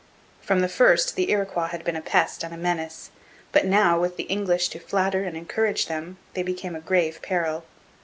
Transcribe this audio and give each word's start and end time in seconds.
From 0.41 0.61
the 0.61 0.67
first 0.67 1.15
the 1.15 1.29
Iroquois 1.29 1.67
had 1.67 1.83
been 1.83 1.95
a 1.95 2.01
pest 2.01 2.43
and 2.43 2.51
a 2.51 2.57
menace, 2.57 3.11
but 3.51 3.67
now, 3.67 3.99
with 3.99 4.17
the 4.17 4.23
English 4.23 4.69
to 4.69 4.79
flatter 4.79 5.23
and 5.25 5.37
encourage 5.37 5.85
them, 5.85 6.17
they 6.33 6.41
became 6.41 6.75
a 6.75 6.79
grave 6.81 7.19
peril. 7.21 7.65